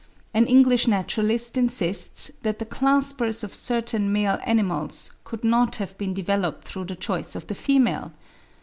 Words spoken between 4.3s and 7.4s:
animals could not have been developed through the choice